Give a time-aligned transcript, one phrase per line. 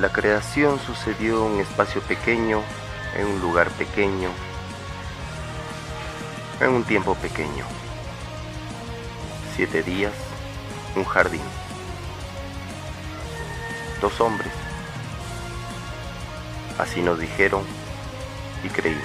[0.00, 2.62] La creación sucedió en un espacio pequeño,
[3.16, 4.30] en un lugar pequeño,
[6.60, 7.64] en un tiempo pequeño.
[9.56, 10.12] Siete días,
[10.94, 11.42] un jardín.
[14.00, 14.52] Dos hombres.
[16.78, 17.64] Así nos dijeron
[18.62, 19.02] y creímos.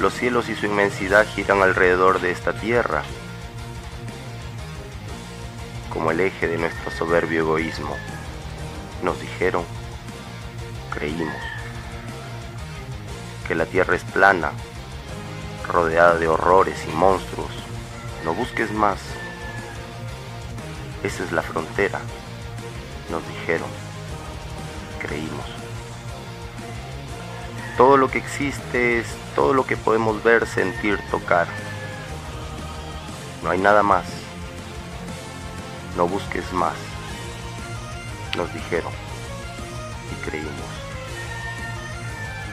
[0.00, 3.04] Los cielos y su inmensidad giran alrededor de esta tierra
[5.96, 7.96] como el eje de nuestro soberbio egoísmo.
[9.02, 9.64] Nos dijeron,
[10.92, 11.34] creímos,
[13.48, 14.52] que la tierra es plana,
[15.66, 17.50] rodeada de horrores y monstruos.
[18.26, 18.98] No busques más.
[21.02, 22.00] Esa es la frontera,
[23.10, 23.70] nos dijeron,
[25.00, 25.46] creímos.
[27.78, 31.46] Todo lo que existe es todo lo que podemos ver, sentir, tocar.
[33.42, 34.25] No hay nada más
[35.96, 36.74] no busques más,
[38.36, 38.92] nos dijeron
[40.12, 40.52] y creímos.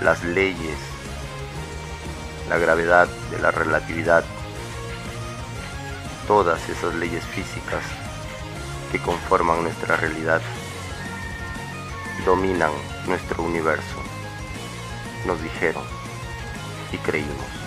[0.02, 0.78] Las leyes,
[2.50, 4.24] la gravedad de la relatividad,
[6.28, 7.84] todas esas leyes físicas
[8.92, 10.42] que conforman nuestra realidad,
[12.26, 12.72] dominan
[13.08, 13.98] nuestro universo,
[15.26, 15.84] nos dijeron
[16.92, 17.64] y creímos.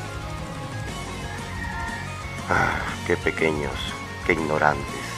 [2.48, 3.74] Ah, qué pequeños,
[4.24, 5.15] qué ignorantes.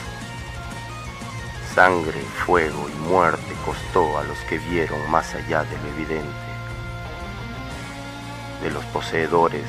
[1.75, 6.27] Sangre, fuego y muerte costó a los que vieron más allá de lo evidente,
[8.63, 9.65] de los poseedores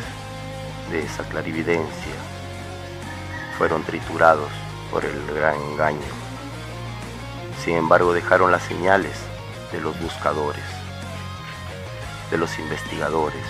[0.91, 2.15] de esa clarividencia.
[3.59, 4.51] Fueron triturados
[4.91, 5.99] por el gran engaño.
[7.63, 9.17] Sin embargo, dejaron las señales
[9.71, 10.65] de los buscadores,
[12.31, 13.45] de los investigadores,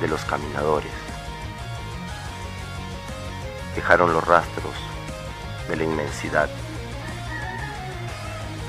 [0.00, 0.92] de los caminadores.
[3.74, 4.72] Dejaron los rastros
[5.68, 6.48] de la inmensidad,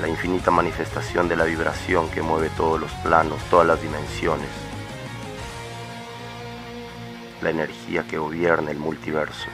[0.01, 4.49] la infinita manifestación de la vibración que mueve todos los planos, todas las dimensiones,
[7.41, 9.47] la energía que gobierna el multiverso.